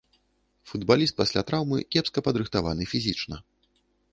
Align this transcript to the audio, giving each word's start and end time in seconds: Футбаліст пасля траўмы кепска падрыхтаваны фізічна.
Футбаліст 0.69 1.13
пасля 1.19 1.43
траўмы 1.51 1.77
кепска 1.97 2.19
падрыхтаваны 2.29 2.83
фізічна. 2.95 3.35